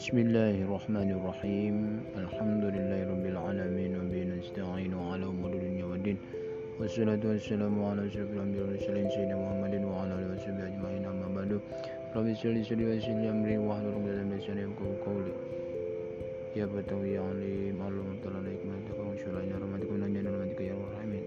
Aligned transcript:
بسم 0.00 0.18
الله 0.18 0.56
الرحمن 0.64 1.08
الرحيم. 1.18 1.76
الحمد 2.22 2.64
لله 2.74 3.00
رب 3.12 3.24
العالمين 3.34 3.92
وبين 4.00 4.28
نستعين 4.40 4.92
على 4.96 5.24
امور 5.32 5.52
الدنيا 5.52 5.84
والدين 5.90 6.18
والصلاة 6.80 7.20
والسلام 7.30 7.74
على 7.84 8.00
أشرف 8.08 8.28
الأنبياء 8.32 8.64
والمرسلين 8.64 9.06
سيدنا 9.12 9.36
محمد 9.42 9.74
وعلى 9.84 10.12
آله 10.16 10.28
وصحبه 10.32 10.64
أجمعين 10.72 11.04
أما 11.04 11.28
بعد. 11.36 11.50
رب 12.16 12.26
اشرح 12.32 12.52
لي 12.56 12.62
صدري 12.68 12.84
ويسر 12.88 13.12
لي 13.20 13.28
أمري 13.28 13.56
واحلل 13.58 13.92
عقدة 13.96 14.22
من 14.24 14.36
لساني 14.40 14.62
يفقهوا 14.64 14.96
قولي. 15.04 15.34
يا 16.56 16.64
فتوى 16.72 17.08
يا 17.16 17.20
عليم 17.28 17.76
اللهم 17.88 18.10
صل 18.24 18.32
على 18.40 18.48
حكمتك 18.56 18.98
وانشر 19.04 19.32
علينا 19.36 19.56
رحمتك 19.62 19.90
ونجنا 19.92 20.30
رحمتك 20.32 20.60
يا 20.60 20.74
رب 20.80 20.88
العالمين 20.92 21.26